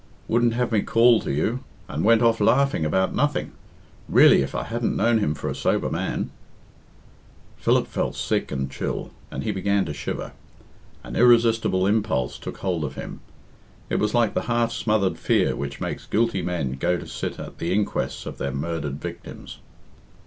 [0.27, 3.51] Wouldn't have me call to you, and went off laughing about nothing.
[4.09, 6.31] Really, if I hadn't known him for a sober man"
[7.57, 10.31] Philip felt sick and chill, and he began to shiver.
[11.03, 13.19] An irresistible impulse took hold of him.
[13.91, 17.59] It was like the half smothered fear which makes guilty men go to sit at
[17.59, 19.59] the inquests on their murdered victims.